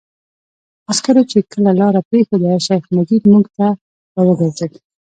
[0.91, 3.67] عسکرو چې کله لاره پرېښوده، شیخ مجید موږ ته
[4.15, 4.73] را وګرځېد.